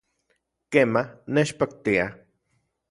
Kema, 0.71 1.03
nechpaktia 1.39 2.05